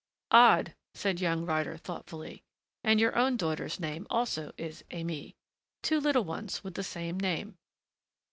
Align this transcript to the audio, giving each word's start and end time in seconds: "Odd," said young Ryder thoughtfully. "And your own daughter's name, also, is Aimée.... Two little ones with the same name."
"Odd," 0.31 0.73
said 0.95 1.21
young 1.21 1.45
Ryder 1.45 1.77
thoughtfully. 1.77 2.41
"And 2.83 2.99
your 2.99 3.15
own 3.15 3.37
daughter's 3.37 3.79
name, 3.79 4.07
also, 4.09 4.51
is 4.57 4.83
Aimée.... 4.89 5.35
Two 5.83 5.99
little 5.99 6.23
ones 6.23 6.63
with 6.63 6.73
the 6.73 6.83
same 6.83 7.19
name." 7.19 7.59